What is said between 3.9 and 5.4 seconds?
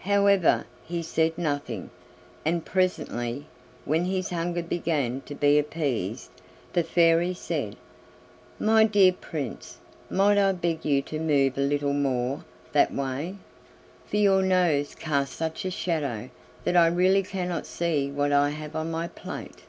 his hunger began to